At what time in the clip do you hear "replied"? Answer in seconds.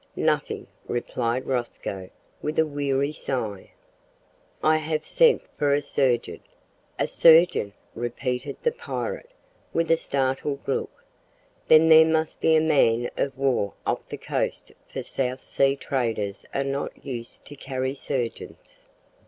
0.87-1.45